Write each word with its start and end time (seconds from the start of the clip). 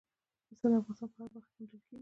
پسه 0.47 0.65
د 0.71 0.73
افغانستان 0.79 1.07
په 1.11 1.17
هره 1.19 1.31
برخه 1.33 1.51
کې 1.53 1.55
موندل 1.59 1.71
کېږي. 1.71 1.79